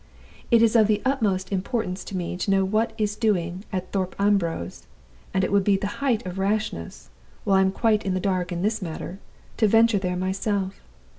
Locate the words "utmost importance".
1.05-2.03